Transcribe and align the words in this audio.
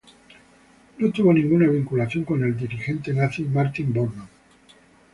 No 0.97 1.11
tuvo 1.11 1.31
ninguna 1.31 1.69
vinculación 1.69 2.23
con 2.23 2.43
el 2.43 2.57
dirigente 2.57 3.13
nazi 3.13 3.43
Martin 3.43 3.93
Bormann. 3.93 4.27